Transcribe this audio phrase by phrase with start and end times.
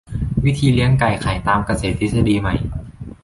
[0.45, 2.55] วิธีเลี้ยงไก่ไข่ตามเกษตรทฤษฎีใหม่